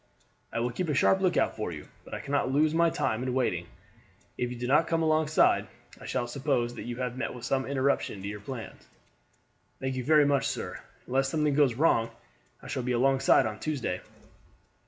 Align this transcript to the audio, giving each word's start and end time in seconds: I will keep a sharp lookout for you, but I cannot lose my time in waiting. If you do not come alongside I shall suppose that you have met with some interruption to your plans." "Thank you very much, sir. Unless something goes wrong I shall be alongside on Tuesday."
I 0.51 0.59
will 0.61 0.71
keep 0.71 0.89
a 0.89 0.95
sharp 0.95 1.21
lookout 1.21 1.55
for 1.55 1.71
you, 1.71 1.87
but 2.03 2.15
I 2.15 2.19
cannot 2.21 2.51
lose 2.51 2.73
my 2.73 2.89
time 2.89 3.21
in 3.21 3.35
waiting. 3.35 3.67
If 4.35 4.49
you 4.49 4.57
do 4.57 4.65
not 4.65 4.87
come 4.87 5.03
alongside 5.03 5.67
I 5.99 6.07
shall 6.07 6.25
suppose 6.27 6.73
that 6.73 6.85
you 6.85 6.95
have 6.95 7.15
met 7.19 7.35
with 7.35 7.45
some 7.45 7.67
interruption 7.67 8.23
to 8.23 8.27
your 8.27 8.39
plans." 8.39 8.87
"Thank 9.79 9.93
you 9.93 10.03
very 10.03 10.25
much, 10.25 10.47
sir. 10.47 10.79
Unless 11.05 11.29
something 11.29 11.53
goes 11.53 11.75
wrong 11.75 12.09
I 12.63 12.67
shall 12.67 12.81
be 12.81 12.93
alongside 12.93 13.45
on 13.45 13.59
Tuesday." 13.59 14.01